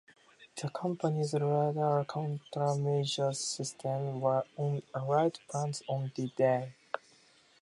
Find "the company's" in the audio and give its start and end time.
0.59-1.35